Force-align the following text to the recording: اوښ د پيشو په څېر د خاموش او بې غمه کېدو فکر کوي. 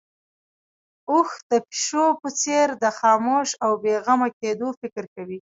اوښ 1.09 1.29
د 1.49 1.51
پيشو 1.67 2.05
په 2.21 2.29
څېر 2.41 2.67
د 2.83 2.85
خاموش 2.99 3.49
او 3.63 3.71
بې 3.83 3.95
غمه 4.05 4.29
کېدو 4.39 4.67
فکر 4.81 5.03
کوي. 5.15 5.39